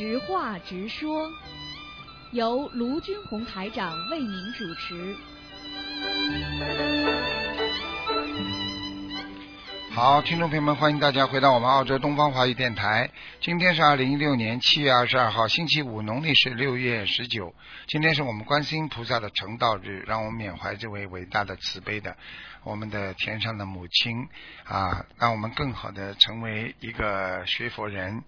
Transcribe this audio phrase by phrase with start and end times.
[0.00, 1.30] 实话直说，
[2.32, 5.14] 由卢军红台长为您主持。
[9.90, 13.10] 好，听众朋友们，欢迎大家回到我们澳洲东方华语电台。
[13.42, 17.54] 今天是二零一六年七月二十二号，星期五，农历是六月十九。
[17.86, 22.16] 今天是我们观世音菩萨的成道日，让我们缅怀这位伟大的慈悲的
[22.64, 24.26] 我们的天上的母亲
[24.64, 28.24] 啊，让我们更好的成为一个学佛人。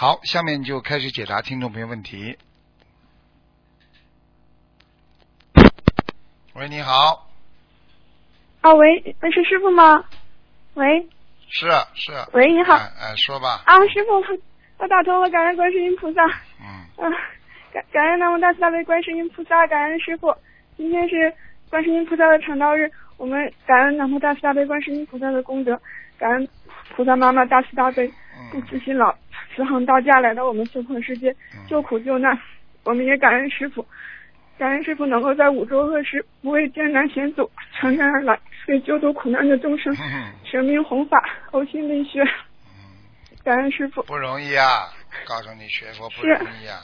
[0.00, 2.38] 好，下面就开始解答听众朋友问题。
[6.54, 7.28] 喂，你好，
[8.62, 10.02] 啊，喂，那是师傅吗？
[10.72, 11.06] 喂，
[11.50, 14.40] 是是，喂，你好，哎哎，说吧，啊，师傅，
[14.78, 16.24] 我打通了，感恩观世音菩萨，
[16.62, 17.12] 嗯，啊，
[17.70, 20.34] 感感恩南无大慈大悲观世音菩萨，感恩师傅。
[20.78, 21.30] 今天是
[21.68, 25.78] 观世音菩萨的成道日，我们感恩南无大慈大悲观世音菩萨的功德，
[26.16, 26.48] 感恩
[26.96, 28.08] 菩萨妈妈大慈大悲，
[28.50, 29.14] 不嗯辞辛劳，
[29.60, 32.38] 慈航道驾来到我们娑婆世界嗯救苦救难。
[32.82, 33.86] 我们也感恩师傅，
[34.58, 39.94] 感恩师傅能够在五洲恶世不畏艰难险阻，乘愿而来，为救度苦难的众生。
[40.00, 41.22] 嗯神明弘法，
[41.52, 42.24] 呕心沥血，
[43.44, 44.02] 感恩师傅。
[44.04, 44.88] 不容易啊！
[45.26, 46.80] 告诉你，学佛不容易啊。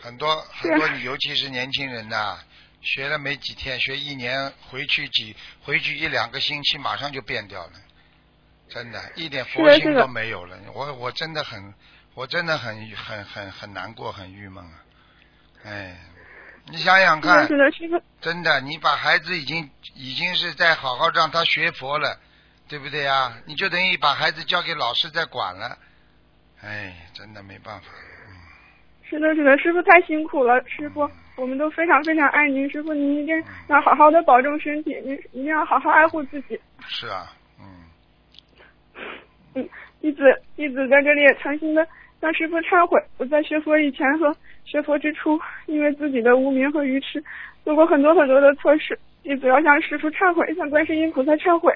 [0.00, 2.38] 很多很多，尤其是年轻人呐、
[2.80, 7.72] 学了没几天，学一年，回去几回去一两个星期，马上就变掉了，
[8.68, 10.56] 真的，一点佛性都没有了。
[10.74, 11.74] 我我真的很，
[12.14, 14.70] 我真的很很很很难过，很郁闷啊！
[15.64, 15.96] 哎，
[16.70, 17.48] 你想想，看
[18.20, 22.18] 真的，你把孩子已经已经是在好好让他学佛了，
[22.68, 23.36] 对不对啊？
[23.46, 25.78] 你就等于把孩子交给老师在管了，
[26.62, 27.86] 哎，真的没办法，
[28.28, 28.36] 嗯，
[29.08, 36.60] 是的，是的，师傅太辛苦了，师傅，我们都非常非常爱您，师傅您一定要好好的保重身体，您一定要好好爱护自己。
[36.86, 37.32] 是啊，
[40.00, 40.22] 弟子
[40.56, 41.86] 弟子在这里也诚心的
[42.20, 47.22] 向师傅忏悔，我在学佛以前和学佛之初，因为自己的无名和愚痴，
[47.64, 51.74] 做过很多很多的错事，弟子要向师傅忏悔，向观世音菩萨忏悔。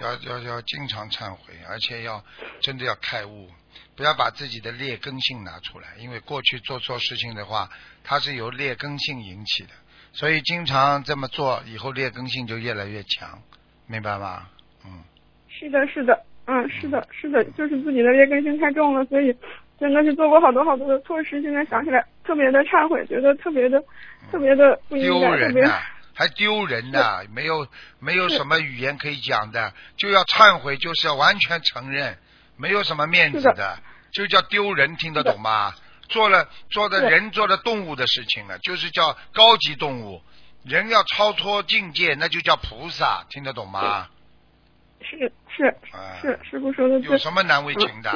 [0.00, 2.22] 要要要经常忏悔，而且要
[2.60, 3.48] 真的要开悟，
[3.96, 7.68] 不要把自己的劣根性拿出来，因为过去做错事情的话，
[8.04, 9.70] 它是由劣根性引起的，
[10.12, 13.42] 所以经常这么做，以后劣根性就越来越强，
[13.86, 14.48] 明白吗？
[14.84, 15.02] 嗯。
[15.48, 19.36] 是的，是的，嗯，是的，是的，就是自己的劣根性太重了，所以
[19.78, 23.78] 真的是做过好多好多的错事，现在想起来特别的忏悔，觉得特别的、
[24.32, 25.78] 特别的不应丢该，特别人呐、
[26.14, 27.66] 还丢人呐、没有
[28.00, 32.16] 没有什么语言可以讲的，就要忏悔，就是要完全承认，
[32.56, 33.78] 没有什么面子是的，
[34.10, 35.74] 就叫丢人，听得懂吗？
[36.08, 40.22] 做了做的人做的动物的事情了，就是叫高级动物，
[40.64, 44.08] 人要超脱境界，那就叫菩萨，听得懂吗？
[45.00, 48.10] 是是啊是，师傅说的对有，什么难为情的？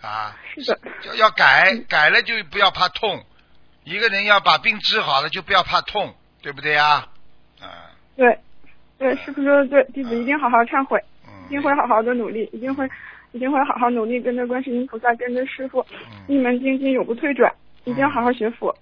[0.00, 3.24] 啊，是的，要要改嗯，改了就不要怕痛。
[3.84, 7.06] 一个人要把病治好了，就不要怕痛，对不对呀？
[7.60, 8.38] 啊，对，
[8.98, 12.88] 对，师傅说的对，弟子一定好好忏悔，嗯，一定会好好的努力，一定会
[13.32, 15.84] 一定会好好努力，跟着观世音菩萨，跟着师傅，
[16.28, 17.52] 一嗯，门精进，永不退转，
[17.84, 18.76] 一定要好好学佛。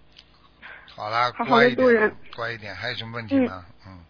[0.94, 2.74] 好啦，好好乖一点地度人，乖一点。
[2.74, 3.64] 还有什么问题吗？
[3.86, 4.04] 嗯，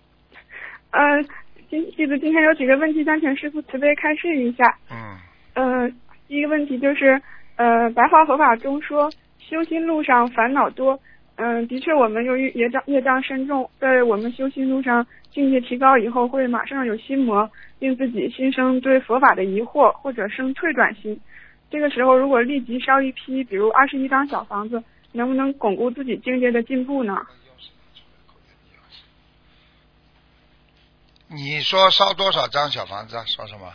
[0.91, 1.29] 嗯，
[1.71, 4.77] 今弟子今天有几个问题想请师傅慈悲开示一下。
[4.91, 5.17] 嗯，
[5.55, 5.89] 呃，
[6.27, 7.23] 第一个问题就是，
[7.55, 9.09] 呃，白话佛法中说，
[9.39, 10.99] 修心路上烦恼多。
[11.37, 17.49] 嗯，的确，我们由于业障业障深重，在我们修心路上境界提高以后，会马上有心魔，
[17.79, 21.17] 令自己心生对佛法的疑惑，或者生退转心。
[21.71, 24.83] 这个时候，如果立即烧一批，比如二十一张小房子，
[25.13, 27.23] 能不能巩固自己境界的进步呢？
[31.33, 33.25] 你说烧多少张小房子啊？
[33.25, 33.73] 烧什么？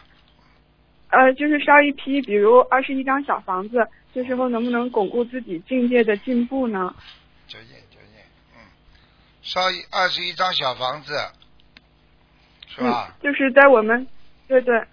[1.09, 6.93] 呃，就是烧一批，比如二十一张小房子，这时候能不能巩固自己境界的进步呢？
[7.47, 8.59] 九页九页，嗯，
[9.41, 11.13] 烧一二十一张小房子，
[12.67, 13.07] 是吧？
[13.07, 14.05] 嗯，就是在我们，
[14.49, 14.83] 对对，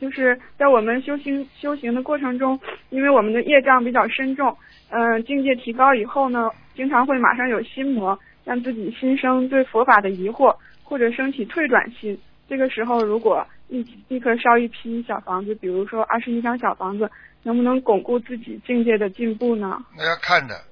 [0.00, 2.60] 就是在我们修行修行的过程中，
[2.90, 4.56] 因为我们的业障比较深重，
[4.90, 12.16] 嗯、境界提高以后呢，经常会马上有心魔，让自己心生对佛法的疑惑，或者升起退转心。
[12.48, 17.10] 这个时候，如果立立刻烧一批小房子，比如说二十一张小房子，
[17.42, 19.82] 能不能巩固自己境界的进步呢？
[19.96, 20.62] 那要看的。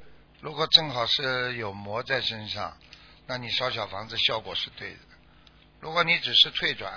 [0.41, 2.73] 如果正好是有魔在身上，
[3.27, 4.99] 那你烧小房子效果是对的。
[5.81, 6.93] 如果你只是退转，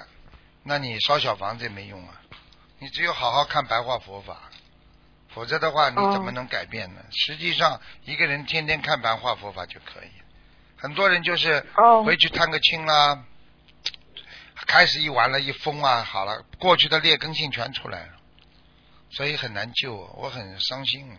[0.63, 2.21] 那你烧小房子也没用啊。
[2.79, 4.49] 你只有好好看白话佛法，
[5.29, 7.01] 否则的话你怎么能改变呢？
[7.11, 10.09] 实际上，一个人天天看白话佛法就可以。
[10.77, 13.23] 很多人就是哦回去探个亲啦，
[14.67, 18.13] 开始一玩了，一疯啊，好了，过去的劣根性全出来了，
[19.11, 21.09] 所以很难救，我很伤心。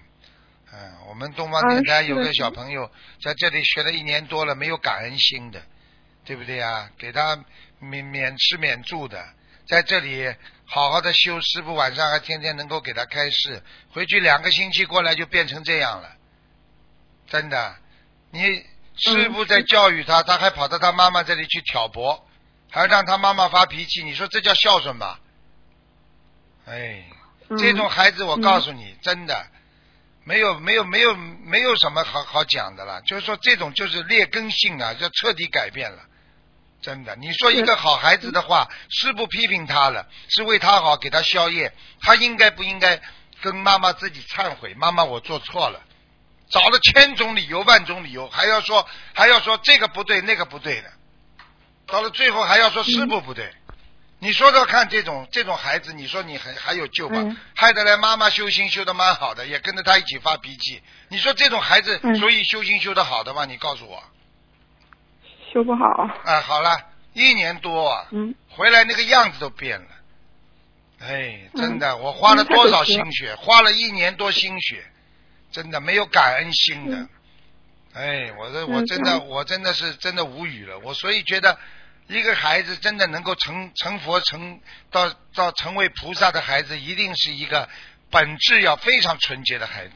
[0.72, 2.90] 嗯，我们东方电台有个小朋友
[3.22, 5.62] 在这里学了一年多了，没有感恩心的，
[6.24, 6.90] 对不对啊？
[6.98, 7.42] 给他
[7.78, 9.24] 免免吃免住的，
[9.68, 10.34] 在这里
[10.66, 13.62] 好好的修，师傅晚上还天天能够给他开示，
[13.92, 16.16] 回去两个星期过来就变成这样了，
[17.28, 17.76] 真的。
[18.32, 18.66] 你
[18.96, 22.26] 师傅在教育他，他还跑到他妈妈这里去挑拨，
[22.70, 25.20] 还让他妈妈发脾气，你说这叫孝顺吧？
[26.66, 27.04] 哎，
[27.48, 29.46] 嗯这种孩子，我告诉你，真的
[30.24, 33.00] 没有没有没有没有什么好好讲的了。
[33.02, 36.02] 就是说，这种就是劣根性啊，就彻底改变了。
[36.82, 43.00] 真的，你说一个好孩子的话，师傅批评他了，是为他好，给他宵夜，他应该不应该
[43.40, 44.74] 跟妈妈自己忏悔？
[44.74, 45.80] 妈妈，我做错了，
[46.48, 50.90] 找了千种理由、万种理由，还要说还要说这个不对，那个不对的，
[51.86, 53.52] 到了最后还要说师傅不对。
[54.18, 57.16] 你说说看，这种这种孩子，你说你还还有救吧？
[57.18, 60.82] 嗯害得来妈妈修心修的蛮好的，也跟着他一起发脾气。
[61.08, 63.44] 你说这种孩子嗯所以修心修的好的吗？
[63.44, 64.02] 你告诉我。
[65.52, 65.86] 修不好。
[66.24, 66.78] 啊，好了，
[67.12, 69.86] 一年多啊，嗯回来那个样子都变了。
[71.00, 73.34] 哎，真的，嗯我花了多少心血？
[73.34, 74.82] 花了一年多心血，
[75.56, 76.96] 真的没有感恩心的。
[76.98, 77.08] 嗯
[77.94, 80.78] 哎，我这嗯我真的嗯我真的是真的无语了。
[80.80, 81.58] 我所以觉得，
[82.08, 84.60] 一个孩子真的能够成成佛成
[84.90, 87.66] 到到成为菩萨的孩子，一定是一个
[88.10, 89.94] 本质要非常纯洁的孩子。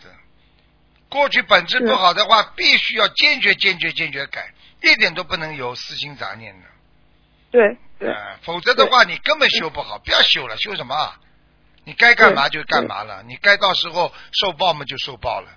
[1.10, 4.50] 过去本质不好的话，必须要坚决坚决坚决改，
[4.82, 6.66] 一点都不能有私心杂念的。
[7.50, 11.20] 对对呃，否则的话你根本修不好，不要修了，修什么啊？
[11.84, 15.48] 你该干嘛就干嘛了，你该到时候受报嘛就受报了。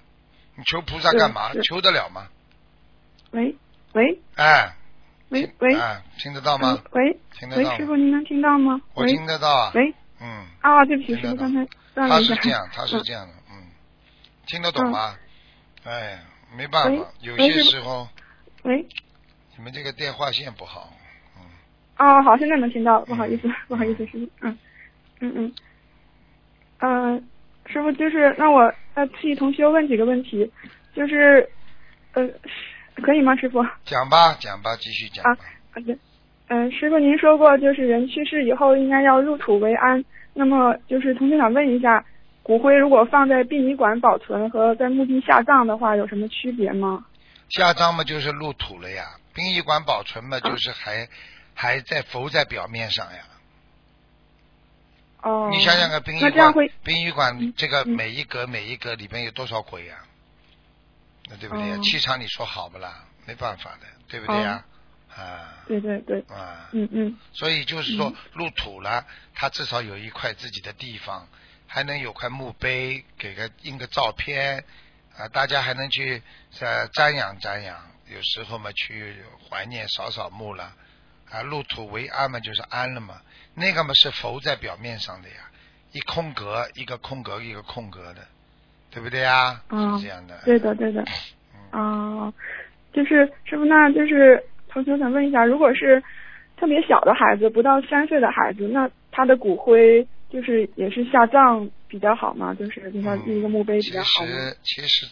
[0.55, 1.51] 你求菩萨干嘛？
[1.63, 2.27] 求得了吗？
[3.31, 3.55] 喂
[3.93, 4.75] 喂哎，
[5.29, 6.83] 喂喂哎，听得到吗嗯？
[6.91, 8.79] 喂喂，听得到吗师傅您能听到吗？
[8.93, 9.71] 我听得到啊。
[9.73, 12.19] 喂嗯，啊，对不起，师傅刚才断他。
[12.21, 13.67] 是这样，他是嗯这样的，嗯，
[14.45, 15.15] 听得懂吗？
[15.83, 16.19] 哎，
[16.55, 18.07] 没办法，有些时候
[18.61, 18.87] 喂
[19.57, 20.93] 你们这个电话线不好，
[21.37, 21.41] 嗯，
[21.95, 24.57] 啊，好，现在能听到，不好意思，不好意思，师傅，嗯
[25.19, 25.53] 嗯嗯，
[26.83, 27.17] 呃，
[27.65, 28.59] 师傅就是让我
[28.93, 30.51] 呃替同学问几个问题，
[30.93, 31.47] 就是
[32.11, 32.27] 呃
[33.01, 33.65] 可以吗，师傅？
[33.85, 35.45] 讲吧，讲吧，继续讲啊吧。
[35.73, 35.97] 好的，
[36.49, 40.03] 嗯、师傅您说过，就是人去世以后应该要入土为安。
[40.33, 42.03] 那么就是同学想问一下，
[42.43, 47.05] 骨灰如果放在殡仪馆保存和在墓地下葬的话，有什么区别吗？
[47.47, 49.03] 下葬嘛就是入土了呀，
[49.33, 51.07] 殡仪馆保存嘛啊就是还、
[51.53, 53.19] 还在浮在表面上呀。
[55.23, 56.53] 哦，你想想看，殡仪馆
[56.83, 57.91] 殡仪馆嗯这个嗯。
[57.95, 59.97] 每一格每一格里边有多少鬼呀？
[61.29, 63.05] 那对不对气场你说好不啦？
[63.25, 64.63] 没办法的，对不对呀？
[65.15, 65.63] 啊。
[65.65, 67.17] 对对对，啊，嗯嗯。
[67.31, 68.15] 所以就是说嗯。
[68.33, 71.25] 入土了，他至少有一块自己的地方，
[71.67, 74.65] 还能有块墓碑，给个印个照片
[75.17, 76.21] 啊，大家还能去
[76.59, 77.79] 呃瞻仰瞻仰，
[78.13, 80.73] 有时候嘛去怀念扫扫墓了
[81.33, 83.15] 啊，入土为安嘛就是安了嘛，
[83.55, 85.35] 那个嘛是浮在表面上的呀，
[85.91, 88.21] 一空格一个空格一个空格的，
[88.91, 89.59] 对不对呀？
[89.69, 90.39] 嗯是这样的。
[90.45, 91.03] 对的对的，
[91.73, 91.81] 嗯
[92.27, 92.33] 啊，
[92.93, 96.01] 就是师傅，那就是同学想问一下，如果是
[96.55, 102.55] 特别小的孩子，不到三岁的孩子，那他的骨灰就是也是下葬比较好嘛？
[102.55, 104.25] 就是就像立一个墓碑比较好其？
[104.25, 105.05] 实其实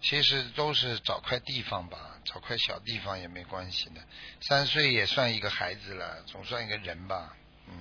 [0.00, 4.00] 其实都是找块地方吧，找块小地方也没关系的。
[4.40, 7.36] 三岁也算一个孩子了，总算一个人吧。
[7.68, 7.74] 嗯，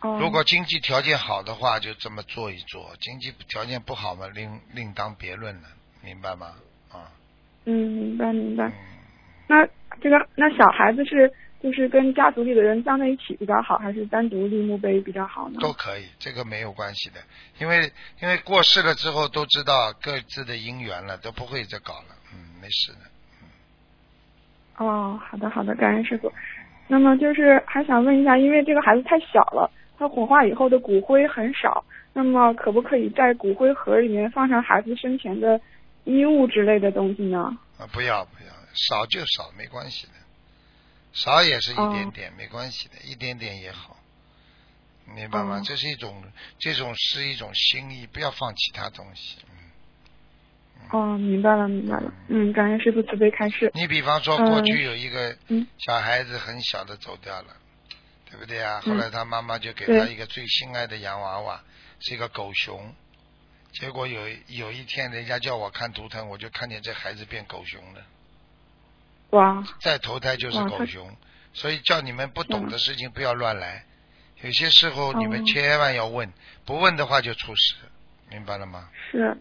[0.00, 5.68] 哦，如果经济条件好的话，就这么做一做；经济条件不好嘛，另另当别论了，
[6.02, 6.56] 明白吗？
[6.90, 7.12] 啊，
[7.64, 8.66] 嗯，明白明白。
[8.66, 8.72] 嗯，
[9.46, 9.64] 那
[10.02, 15.58] 这个那小孩子是就是跟家族里的人葬在一起比较好，还是单独立墓碑比较好呢？
[15.60, 17.20] 都可以，这个没有关系的，
[17.58, 22.14] 因为因为过世了之后都知道各自的姻缘了，都不会再搞了。
[22.32, 22.98] 嗯，没事的。
[24.84, 26.32] 哦，好的好的，感恩师傅。
[26.86, 35.60] 那么就是还想问一下，因为这个孩子太小了，他火化以后的骨灰很少，那么可不可以在骨灰盒里面放上孩子生前的
[36.04, 37.58] 衣物之类的东西呢？
[37.78, 40.12] 啊，不要不要，少就少，没关系的，
[41.12, 43.96] 少也是一点哦点，没关系的，一点点也好，
[45.06, 45.56] 明白吗？
[45.58, 46.22] 哦这是一种，
[46.58, 49.38] 这种是一种心意，不要放其他东西。
[49.50, 49.54] 嗯
[50.90, 52.12] 哦，明白了明白了。
[52.28, 53.70] 嗯，感恩师傅慈悲开示。
[53.74, 57.56] 你比方说，嗯过去有一个嗯小孩子很小的走掉了，
[58.30, 58.80] 对不对啊？
[58.86, 61.62] 嗯后来他妈妈就给他一个最心爱的洋娃娃，
[62.00, 62.94] 是一个狗熊。
[63.72, 68.02] 结果有有一天，人家叫我看图腾，我就看见这孩子变狗熊了。
[69.30, 71.10] 哇，再投胎就是狗熊，
[71.52, 72.70] 所以叫你们不懂嗯。
[72.70, 73.84] 的事情不要乱来，
[74.42, 75.44] 有些时候你们哦。
[75.46, 76.32] 千万要问，
[76.64, 77.74] 不问的话就出事，
[78.30, 78.88] 明白了吗？
[79.10, 79.36] 是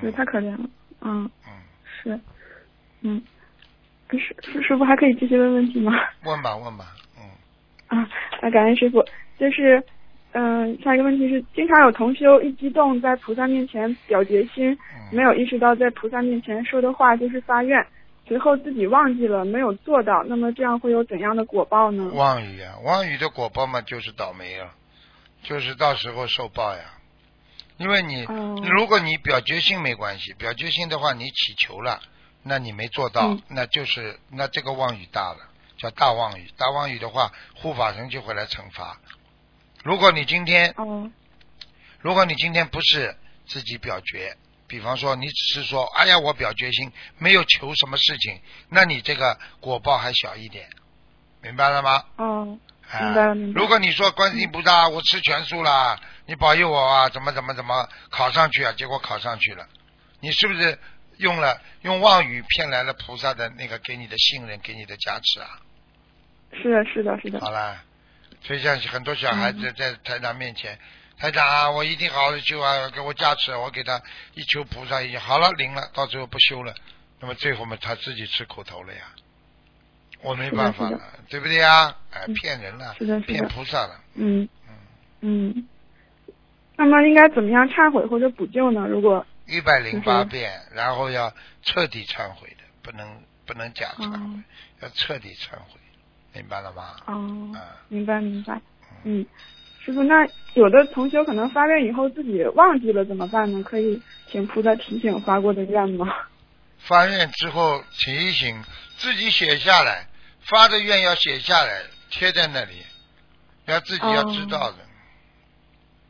[0.00, 0.68] 是太可怜了，
[1.00, 1.52] 嗯，嗯，
[2.02, 2.20] 是，
[3.02, 3.22] 嗯，
[4.10, 5.92] 师师师傅还可以继续问问题吗？
[6.24, 6.86] 问吧问吧，
[7.18, 8.08] 嗯，啊，
[8.42, 9.04] 那感恩师傅。
[9.36, 9.82] 就是，
[10.30, 15.16] 嗯、下一个问题是，经常有同修一激动在菩萨面前表决心，嗯。
[15.16, 17.84] 没有意识到在菩萨面前说的话就是发愿，
[18.26, 22.10] 随后自己忘记了没有做到，那么这样会有怎样的果报呢？
[22.14, 24.74] 妄语啊，妄语的果报嘛，就是倒霉啊，
[25.42, 26.82] 就是到时候受报呀。
[27.76, 32.00] 因为你，哦如果你表决心没关系，表决心的话，你祈求了，
[32.42, 35.40] 那你没做到，嗯那就是那这个妄语大了，
[35.76, 36.48] 叫大妄语。
[36.56, 38.98] 大妄语的话，护法神就会来惩罚。
[39.82, 41.10] 如果你今天，哦，
[42.00, 43.16] 如果你今天不是
[43.46, 44.36] 自己表决，
[44.74, 50.68] 比方说你只是说，哎呀，我表决心没有求什么事情，那你这个果报还小一点，
[51.40, 52.04] 明白了吗？
[52.16, 52.58] 哦，
[52.90, 58.72] 啊明白了明白了如果你说观世音菩萨，我吃全素啦，你保佑我啊，怎么怎么怎么考上去啊？
[58.72, 59.64] 结果考上去了，
[60.18, 60.76] 你是不是
[61.18, 65.60] 用了用妄语骗来了菩萨的那个给你的信任，给你的加持啊？
[66.60, 67.38] 是的，是的，是的。
[67.38, 67.80] 好了，
[68.42, 70.76] 所以像很多小孩嗯子在台长面前，
[71.18, 74.00] 台长啊，我一定好好的修啊，给我加持，我给他
[74.34, 76.74] 一求菩萨，已经好了灵了，到最后不修了，
[77.20, 79.00] 那么最后嘛他自己吃苦头了呀，
[80.22, 81.96] 我没办法了，对不对呀？
[82.10, 82.94] 哎，嗯骗人了，
[83.26, 84.48] 骗菩萨了，嗯
[85.20, 85.68] 嗯，嗯。
[86.76, 88.86] 那么应该怎么样忏悔或者补救呢？
[88.88, 94.42] 如果一百零八遍，然后要彻底忏悔的，不能不能假忏悔，哦。
[94.80, 95.78] 要彻底忏悔，
[96.32, 96.96] 明白了吗？
[97.06, 98.60] 哦，啊，明白明白。
[99.04, 99.24] 嗯，
[99.84, 103.62] 师傅，那有的同学可能发愿以后自己忘记了怎么办呢？
[103.62, 106.06] 可以请菩萨提醒发过的愿吗？
[106.78, 108.62] 发愿之后提醒
[108.96, 110.06] 自己写下来，
[110.40, 112.72] 发的愿要写下来，贴在那里，
[113.66, 114.76] 要自己要知道的，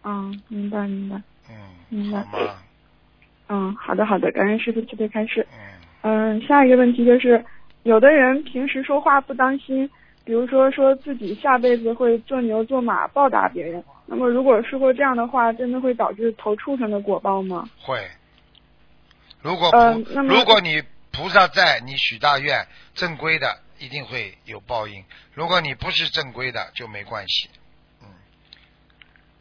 [0.04, 1.20] 嗯，明白明白。
[1.48, 1.56] 嗯，
[1.88, 2.54] 明白好吗？
[3.48, 5.46] 嗯，好的好的，感恩师傅慈悲开示。
[6.02, 7.44] 嗯，嗯，下一个问题就是，
[7.82, 9.88] 有的人平时说话不当心，
[10.24, 17.68] 比如说说自己下辈子会做牛做马报答别人，那么如果说过这样的话，真的会导致投畜生的果报吗？
[17.78, 18.10] 会。
[19.42, 25.02] 如果菩、呃那么如果你菩萨在，你许大愿正规的，一定会有报应；
[25.34, 27.50] 如果你不是正规的，就没关系。
[28.02, 28.08] 嗯，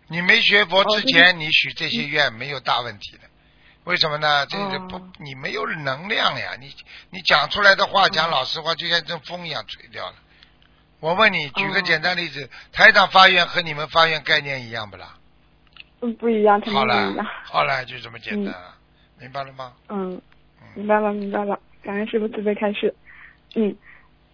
[0.10, 3.20] 你没学佛之前，你许这些愿没有大问题的。
[3.86, 4.46] 为什么呢？
[4.48, 6.58] 这个不哦，你没有能量呀！
[6.60, 6.74] 你
[7.10, 10.16] 你讲出来的话，讲老实话，就像一阵风一样吹掉了。
[11.04, 15.18] 我问你，举个哦简单例子，台长发愿和你们发愿概念一样不啦？
[16.00, 18.74] 嗯，不一样，肯定好了不一样。，好了，就这么简单了，
[19.20, 19.74] 明白了吗？
[19.90, 22.96] 嗯，嗯明白了，明白了，感恩师傅慈悲开示。
[23.56, 23.76] 嗯，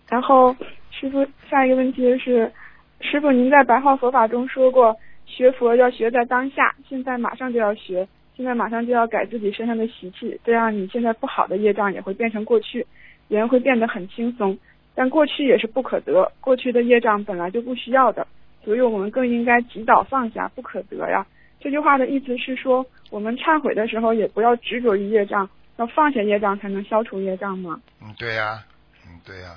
[0.08, 0.56] 然后
[0.92, 2.54] 师傅下一个问题是，
[3.02, 4.96] 师傅您在白话佛法中说过，
[5.26, 8.08] 学佛要学在当下，现在马上就要学，
[8.38, 12.86] 现在马上就要改自己身上的习气，这样你现在不好的业障也会变成过去，
[13.28, 14.56] 人会变得很轻松。
[15.00, 18.28] 但过去也是不可得，过去的业障本来就不需要的，
[18.66, 21.26] 所以我们更应该及早放下，不可得呀。
[21.58, 27.80] 这句话的意思是说，我们忏悔的时候也不要执着于业障，要放下业障才能消除业障吗？
[28.02, 28.62] 嗯，对呀、
[29.08, 29.56] 嗯，对呀、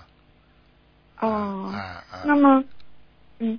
[1.19, 2.65] 哦，啊啊，那么，
[3.41, 3.59] 嗯，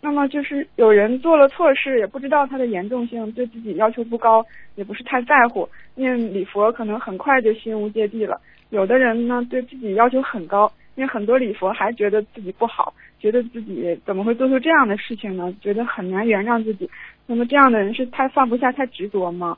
[0.00, 4.42] 那么就是有人做了错事，也不知道它的严重性，对自己要求不高，
[4.74, 8.40] 也不是太在乎，念礼佛可能很快就心无芥蒂了。
[8.70, 15.54] 有的人呢，对自己要求很高，念很多礼佛还觉得自己不好，觉得自己怎么会做出这样的事情呢？
[15.60, 16.90] 觉得很难原谅自己。
[17.26, 19.56] 那么这样的人是太放不下、太执着吗？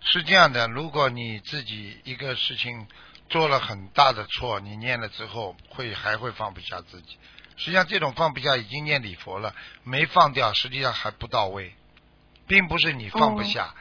[0.00, 2.86] 是这样的，如果你自己一个事情
[3.28, 7.16] 做了很大的错，你念了之后会还会放不下自己。
[7.56, 9.54] 实际上，这种放不下已经念礼佛了，
[9.84, 11.72] 没放掉，实际上还不到位，
[12.48, 13.74] 并不是你放不下。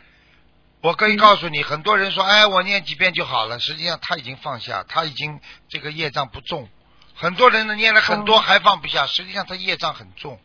[0.84, 6.68] 我可以告诉你，很多人说，哎，我念几遍就好了，实际上他已经放下，他已经这个业障不重。
[7.16, 10.42] 很多人呢念了很多哦还放不下，实际上他业障很重，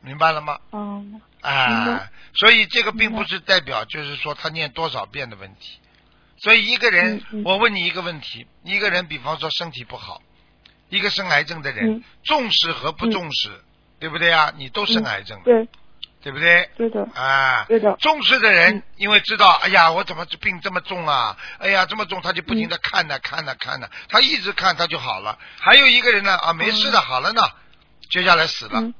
[0.00, 0.60] 明白了吗？
[0.70, 5.80] 嗯，啊，所以这个并不是代表就是说他念多少遍的问题。
[6.38, 10.22] 所以一个人，我问你一个问题：一个人，比方说身体不好，
[10.90, 12.04] 一个生癌症的人，嗯。
[12.22, 13.64] 重视和不重视，
[13.98, 14.52] 对不对啊？
[14.56, 15.68] 你都生癌症了，对，
[16.22, 16.70] 对不对？
[16.76, 21.36] 对的，啊，对的，重视的人嗯，因为知道，哎呀，我怎么这病这么重啊？
[21.58, 25.36] 哎呀，这么重，他就不停的看呢、看呢、看呢，他一直看他就好了。
[25.58, 27.42] 还有一个人呢，啊，没事的，好了呢，
[28.08, 28.94] 接下来死了，嗯，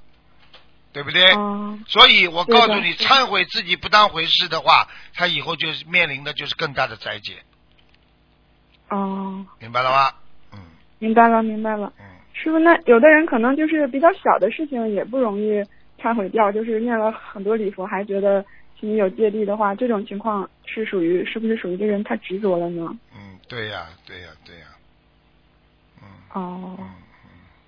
[0.93, 1.33] 对不对？
[1.35, 7.43] 哦，所以我告诉你，忏悔自己不当回事的话，他以后就是面临的就是更大的灾劫，
[8.91, 10.13] 哦，明白了吗？
[10.55, 10.59] 嗯
[10.99, 11.93] 明白了，明白了。
[11.99, 15.65] 嗯，师傅，那有的人可能就是比较小的事情也不容易
[16.03, 18.45] 忏悔掉，就是念了很多礼佛，还觉得
[18.81, 22.95] 心里有芥蒂的话，这种情况是属于是不是属于这个人太执着了呢？
[23.15, 24.67] 嗯，对呀，对呀，对呀。
[26.03, 26.89] 嗯哦，嗯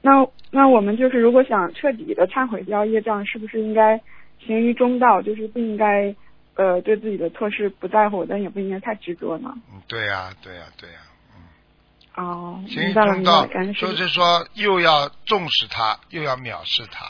[0.03, 3.99] 那那我们就是如果想彻底的忏悔掉业障，是不是应该
[4.45, 6.15] 行于中道，就是不应该
[6.57, 9.55] 呃对自己的错事不在乎，但也不应该太执着呢？
[9.73, 10.97] 嗯，对呀，对呀，对呀。
[11.37, 13.95] 嗯，哦，行于中道就。
[13.97, 17.07] 是说又要重视他，又要藐视他，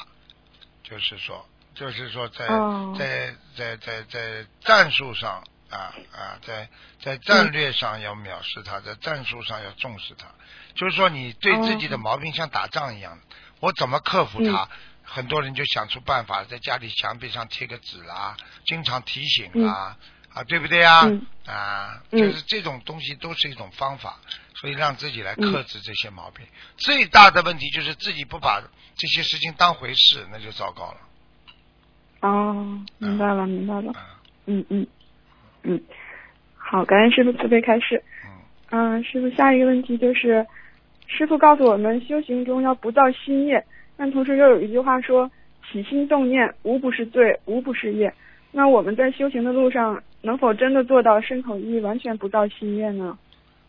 [0.95, 6.69] 就是说，就是说在、哦在在在在战术上啊啊，在
[7.03, 10.29] 在战略上要藐视他，在战术上要重视他。
[10.77, 13.19] 就是说，你对自己的哦毛病像打仗一样，
[13.59, 14.69] 我怎么克服它？
[15.03, 18.37] 很多人就想出办法，在家里墙壁上贴个纸啦，
[18.67, 19.97] 经常提醒啦，啊，
[20.43, 21.03] 对不对啊？
[21.05, 24.19] 嗯啊，嗯就是这种东西都是一种方法，
[24.57, 26.45] 所以让自己来克制这些毛病。
[26.77, 28.63] 最大的问题就是自己不把
[28.97, 30.97] 这些事情当回事，那就糟糕了。
[32.21, 33.93] 哦，明白了，明白了。
[33.93, 34.87] 啊，嗯嗯
[35.63, 35.81] 嗯，
[36.57, 38.03] 好，感恩师傅慈悲开示。
[38.71, 40.47] 嗯，嗯，师傅，下一个问题就是，
[41.07, 43.65] 师傅告诉我们修行中要不造新业，
[43.99, 45.31] 但同时又有一句话说
[45.71, 48.15] 起心动念无不是罪，无不是业。
[48.51, 53.17] 那我们在修行的路上，能否真的做到身口意完全不造新业呢？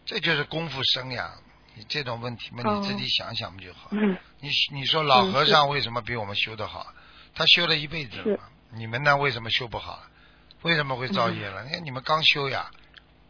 [0.06, 1.32] 这就是功夫深呀。
[1.78, 3.90] 你这种问题嘛，哦你自己想想不就好？
[3.92, 6.88] 嗯你你说老嗯和尚为什么比我们修得好？
[7.34, 8.40] 他修了一辈子了。
[8.72, 9.18] 你们呢？
[9.18, 10.02] 为什么修不好？
[10.62, 11.64] 为什么会造业了？
[11.66, 12.72] 你看你们刚修呀，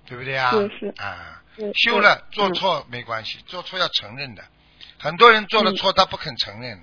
[0.06, 0.52] 对不对呀？
[0.98, 4.44] 啊，是修了做错没关系，做错要承认的。
[5.00, 6.80] 很多人做了嗯错，他不肯承认，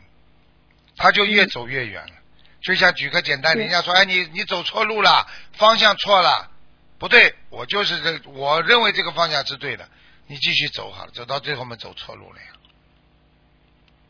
[0.96, 2.14] 他就越走越远了。
[2.62, 6.50] 就像举个简单，是人家说：“哎，你你走错路了，方向错了，
[6.99, 9.88] 不对，我就是这，我认为这个方向是对的，
[10.28, 12.47] 你继续走好了，走到最后面走错路了呀，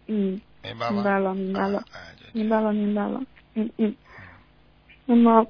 [0.06, 0.92] 嗯，明白吗？
[0.92, 1.84] 明白了，明白了。
[2.32, 3.20] 明白了，明白了。
[3.54, 3.94] 嗯嗯。
[5.04, 5.46] 那么，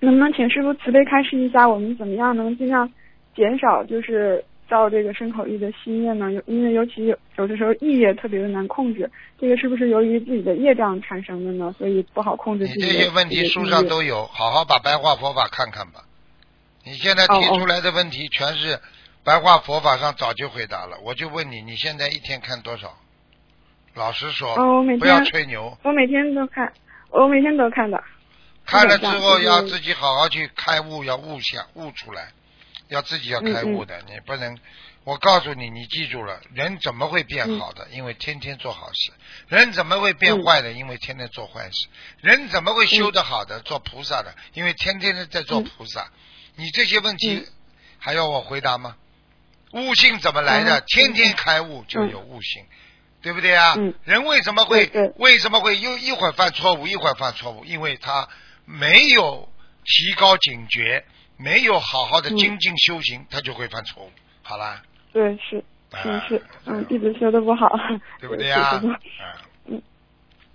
[0.00, 2.90] 能不能请师傅慈悲开示一下，我们怎么样能尽量
[3.36, 6.32] 减少就是造这个身口意的心业呢？
[6.32, 11.74] 有因为尤其有有的时候意业特别的难控制，这个是不是由于自己的业障产生的呢？
[11.78, 16.04] 所以不好控制你自己的这些问题书上都有，好好把白话佛法看看吧。
[16.86, 18.80] 你现在提出来的问题全是
[19.22, 22.96] 白话佛法上早就回答了，我就问你，你现在一天看多少？
[23.94, 25.76] 老实说，哦我每天不要吹牛。
[25.82, 26.72] 我每天都看，
[27.10, 28.02] 我每天都看的。
[28.64, 32.28] 看了之后要自己好好去开悟，要悟想悟出来，
[32.92, 34.58] 要自己要开悟的，你不能。
[35.04, 37.88] 我告诉你，你记住了，人怎么会变好的？
[37.90, 39.10] 因为天天做好事。
[39.48, 40.70] 人怎么会变坏的？
[40.70, 41.88] 因为天天做坏事。
[42.20, 43.58] 人怎么会修得好的？
[43.60, 44.32] 做菩萨的？
[44.52, 46.08] 因为天天的在做菩萨。
[46.54, 47.46] 你这些问题嗯
[47.98, 48.96] 还要我回答吗？
[49.72, 50.78] 悟性怎么来的？
[50.78, 52.64] 嗯天天开悟就有悟性。
[53.22, 53.74] 对不对啊？
[53.76, 57.64] 嗯人为什么会为什么会又一会儿犯错误，一会儿犯错误？
[57.64, 58.28] 因为他
[58.64, 59.48] 没有
[59.84, 61.04] 提高警觉，
[61.42, 62.36] 没有好好的嗯。
[62.36, 64.10] 精进修行，他就会犯错误。
[64.42, 64.80] 好啦，
[65.12, 65.62] 对，是
[66.02, 67.68] 是啊是，嗯，弟子修的不好，
[68.20, 68.70] 对不对呀？
[68.80, 69.82] 是是是啊，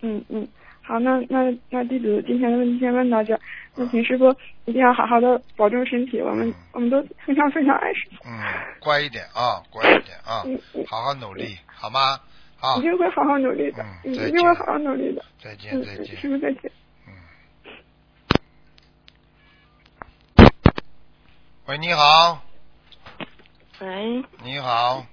[0.02, 0.48] 嗯嗯，
[0.84, 3.40] 好，那那那弟子今天的问题先问到这儿，
[3.76, 4.30] 那请师傅
[4.66, 6.54] 一定要好好的保重身体，我们嗯。
[6.74, 8.40] 我们都非常非常爱师傅，嗯，
[8.80, 12.20] 乖一点啊，乖一点啊 嗯嗯，好好努力，好吗？
[12.60, 16.18] 好一，定会好好努力的，嗯，一定会好好努力的，再见嗯，嗯再见。
[16.18, 16.28] 师。
[16.30, 16.72] 傅再见。
[17.08, 17.14] 嗯。
[21.68, 22.42] 喂，你好，
[23.82, 25.06] 喂你好，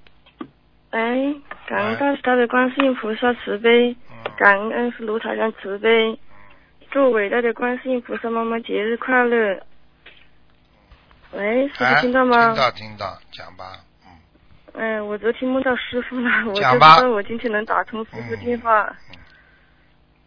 [0.92, 6.16] 喂，感恩大慈大悲观世音菩萨慈悲，嗯，感恩恩师卢台长慈悲，
[6.92, 9.60] 祝伟大的观世音菩萨妈妈节日快乐。
[11.32, 12.56] 喂，师哎傅听到吗听？
[12.56, 14.12] 到听到，讲吧，嗯。
[14.74, 18.84] 嗯，我昨天梦到师傅了，我就知道我今天能打通师傅电话。
[19.10, 19.18] 嗯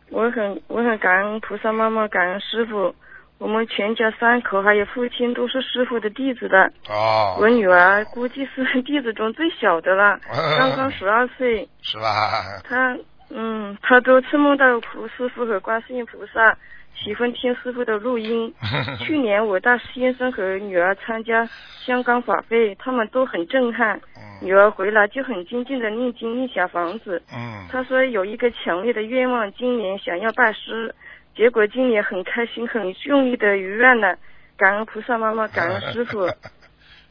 [0.10, 2.94] 我很我很感恩菩萨妈妈，感恩师傅。
[3.39, 6.71] 我们全家三口还有父亲都是师傅的弟子的。
[6.89, 10.19] 哦，我女儿估计是弟子中最小的了，
[10.60, 11.67] 刚刚十二岁。
[11.82, 12.62] 是吧？
[12.63, 12.97] 他
[13.30, 16.58] 嗯，她多次梦到菩师傅和观世音菩萨，
[16.95, 18.54] 喜欢听师傅的录音。
[19.00, 21.47] 去年我带先生和女儿参加
[21.86, 23.97] 香港法会，他们都很震撼。
[24.15, 27.19] 嗯女儿回来就很精进的念经念小房子。
[27.34, 30.93] 嗯，她说有一个强烈的愿望，今年想要拜师，
[31.38, 34.17] 结果今年很开心，很用力的如愿了。
[34.58, 36.28] 感恩菩萨妈妈， 感恩师傅。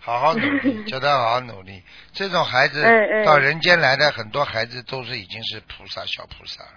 [0.00, 1.82] 好好努力，叫他好好努力。
[2.12, 2.82] 这种孩子
[3.24, 6.70] 到人间来的很多孩子都是已经是菩萨小菩萨了。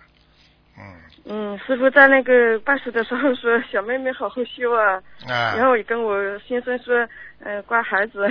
[0.77, 0.83] 嗯
[1.25, 4.93] 嗯，师傅在那个拜师的时候说，小妹妹好好修啊。
[5.27, 7.07] 啊，然后也跟我先生说，
[7.43, 8.27] 呃，乖孩子，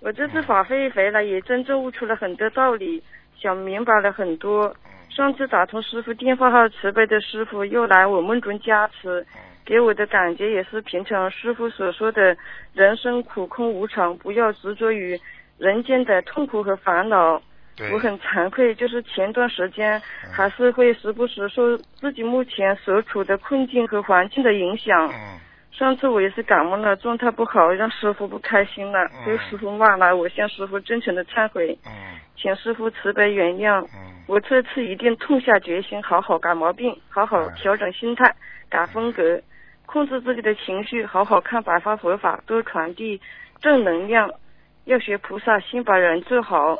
[0.00, 3.02] 我这次法会回来也真正悟出了很多道理，
[3.40, 4.74] 想明白了很多。
[5.10, 9.26] 上次打通师傅电话后，慈悲的师傅又来我梦中加持，
[9.64, 12.36] 给我的感觉也是平常师傅所说的
[12.72, 15.20] 人生苦空无常，不要执着于
[15.58, 17.42] 人间的痛苦和烦恼。
[17.92, 20.00] 我很惭愧，就是前段时间
[20.32, 25.08] 还是会时不时受自己目前所处的困境和环境的影响。
[25.08, 25.40] 嗯
[25.72, 30.14] 上次我也是感冒了，状态不好，让师傅不开心了，嗯被师傅骂了。
[30.14, 31.92] 我向师傅真诚的忏悔，嗯
[32.36, 33.82] 请师傅慈悲原谅。
[33.84, 38.32] 嗯我这次一定痛下决心，好好改毛病，好好嗯调整心态，
[38.68, 39.40] 改风格，
[39.86, 43.20] 控制自己的情绪，好好看白发佛法，多传递
[43.60, 44.30] 正能量。
[44.84, 46.78] 要学菩萨心，把人做好。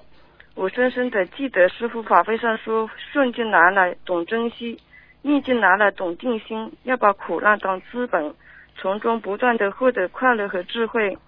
[0.55, 4.79] 我深深的记得师傅法会上说：顺境来了懂珍惜，
[5.23, 8.35] 逆境来了懂定心，要把苦难当资本，
[8.81, 11.19] 从中不断的获得快乐和智慧。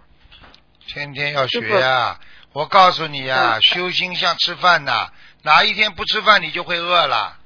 [0.87, 2.19] 天天要学啊！
[2.53, 5.11] 我告诉你啊，修心像吃饭呐，
[5.43, 7.39] 哪一天不吃饭你就会饿了。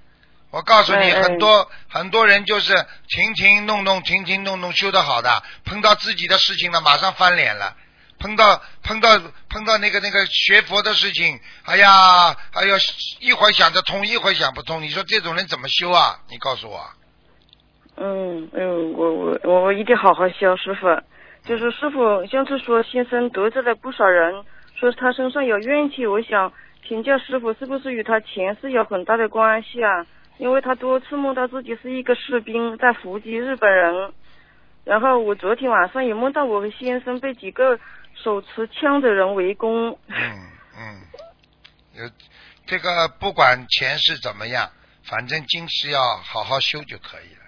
[0.50, 2.74] 我告诉你，很多很多人就是
[3.08, 7.76] 停停弄弄，停停弄弄修得好的，碰到自己的事情了，马上翻脸了。
[8.18, 12.76] 碰到碰到碰到那个那个学佛的事情，哎呀，哎呀，
[13.20, 14.82] 一会儿想着通，一会儿想不通。
[14.82, 16.20] 你说这种人怎么修啊？
[16.30, 16.90] 你告诉我。
[17.96, 20.86] 嗯嗯，我我我我一定好好修，师傅。
[21.44, 26.52] 就是师傅上次说先生得罪了不少人，说他身上有怨气，我想
[26.86, 30.06] 请教师傅，是不是与他前世有很大的关系啊？
[30.38, 34.12] 因为他多次梦到自己是一个士兵，在伏击日本人。
[34.84, 37.78] 然后我昨天晚上也梦到我和先生被几个
[38.14, 39.90] 手持枪的人围攻。
[40.08, 40.16] 嗯
[40.76, 41.02] 嗯，
[41.94, 42.10] 有
[42.66, 44.68] 这个不管前世怎么样，
[45.04, 47.45] 反正今世要好好修就可以了，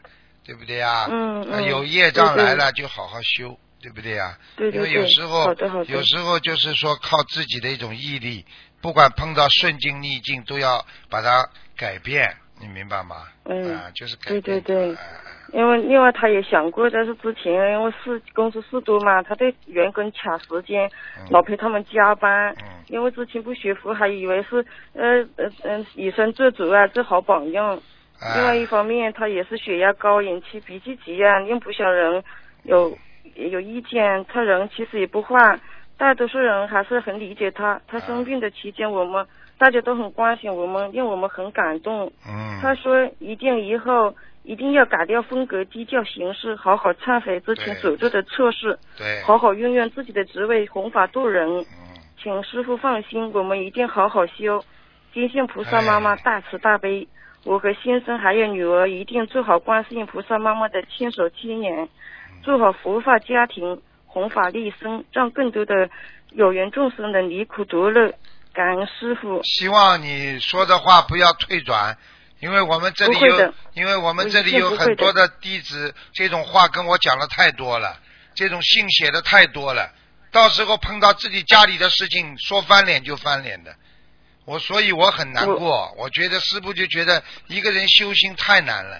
[0.48, 1.06] 对不对呀？
[1.10, 4.34] 嗯嗯有业障对对来了就好好修，对不对呀？
[4.56, 8.46] 对对对有时候好的好的有时候就是说靠自己的一种毅力，
[8.80, 13.16] 不管碰到顺境逆境，都要把它改变，你明白吗？
[13.44, 14.40] 嗯啊，就是改变。
[14.40, 15.20] 对对哎哎
[15.52, 20.86] 因为另外他也想过，但是之前因为事公司事多嘛，他对员工卡时间，
[21.18, 22.54] 嗯老陪他们加班。
[22.60, 27.78] 嗯因为之前不学佛，还以为是呃呃嗯以身作则啊，做好榜样。
[28.20, 32.22] 哎另外一方面，他也是血压高、引起脾气急啊，令不少人
[32.64, 32.96] 有
[33.34, 34.24] 有意见。
[34.26, 35.58] 他人其实也不坏，
[35.96, 37.80] 大多数人还是很理解他。
[37.86, 39.26] 他生病的期间，我们
[39.56, 42.12] 大家都很关心我们，令我们很感动。
[42.28, 51.48] 嗯，他说一定以后一定要改掉风格、低调行事，好好忏悔之前所做的错事，对，好好运用自己的职位弘法度人。
[51.60, 51.64] 嗯
[52.20, 54.60] 请师傅放心，我们一定好好修。
[55.14, 57.06] 坚信菩萨妈妈哎大慈大悲，
[57.48, 61.88] 我和先生还有女儿一定做好观世音菩萨妈妈的千手千眼，
[62.44, 65.88] 做好佛法家庭，弘法利生，让更多的
[66.32, 68.12] 有缘众生能离苦得乐。
[68.52, 69.42] 感恩师傅。
[69.44, 71.96] 希望你说的话不要退转，
[72.40, 77.98] 因为我们这里有因为我们这里有很多的弟子，这种话跟我讲的太多了，
[78.34, 79.90] 这种信写的太多了，
[80.30, 83.74] 到时候碰到自己家里的事情，说翻脸就翻脸的。
[84.48, 88.98] 我所以我很难过，我觉得师傅就觉得一个人修心太难了，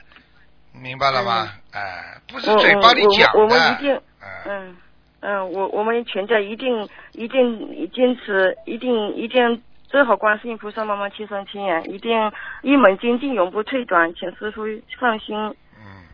[0.75, 1.49] 明白了吗？
[1.73, 4.77] 哎，不是我嘴巴里讲的，我我们一定哎嗯
[5.21, 12.31] 嗯，我我们全家一定一定坚持，一定一定做好观世音菩萨妈妈亲生亲眼，一定
[12.63, 14.65] 一门精进，永不退转，请师傅
[15.01, 15.35] 放心，
[15.79, 16.05] 嗯，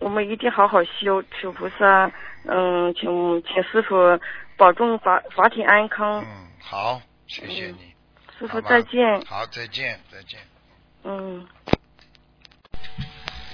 [0.00, 2.10] 我们一定好好修，求菩萨，
[2.46, 3.96] 嗯，请请师傅
[4.56, 6.26] 保重法法体安康，嗯，
[6.60, 7.94] 好，谢谢嗯你，
[8.40, 10.40] 师傅再见，好，再见，再见。
[11.04, 11.46] 嗯。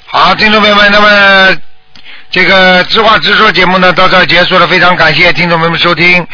[0.06, 1.60] 好，听众朋友们，那么
[2.30, 6.26] 这个知话直说节目呢到这儿结束了，非常感谢听众朋友们收听。